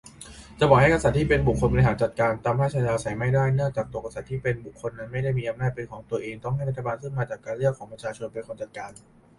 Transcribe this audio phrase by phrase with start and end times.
[0.59, 8.91] จะปล่อยให้กษัตริย์ที่เป็นบุคคลบริหารจัดการ ตามพระราชอัธยาศัย ไม่ได้ เนื่องจากตัวกษัตริย์ที่เป็นบุคคลนั้นไม่ได้มีอำนาจเป็นของตัวเอง ต้องให้รัฐบาลซึ่งมาจากการเลือกของประชาชนเป็นคนจัดการ